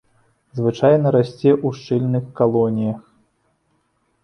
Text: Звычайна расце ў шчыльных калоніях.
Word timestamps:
Звычайна 0.59 1.11
расце 1.15 1.51
ў 1.51 1.81
шчыльных 1.81 2.25
калоніях. 2.41 2.99